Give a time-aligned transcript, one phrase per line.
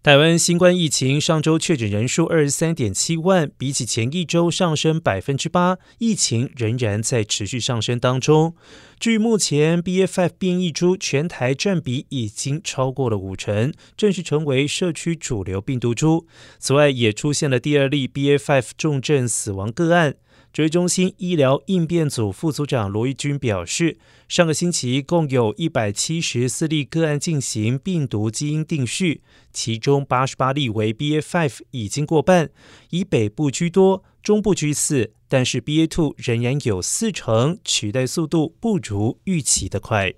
[0.00, 8.54] 台湾新冠疫情上周确诊人数二十三点七万，比起前一周上升百分之八，疫情仍然在持续上升当中。
[9.00, 16.28] 据目前 BA.5 变异株全台占比已经超过了五成，正式成为社区主流病毒株。
[16.60, 20.14] 此外，也出现了第二例 BA.5 重症死亡个案。
[20.58, 23.96] 指挥中心医疗应变组副组长罗义军表示，
[24.26, 29.22] 上个星期共有一百七十四例个案进行病毒基因定序，
[29.52, 32.50] 其中八十八例为 BA.5，已经过半，
[32.90, 40.12] 以北部居多，中部居次，但是 BA two 仍然有四成，取代速度不如预期的快。